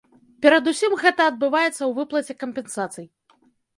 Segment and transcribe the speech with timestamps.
[0.45, 3.05] Перадусім гэта адбываецца ў выплаце кампенсацый.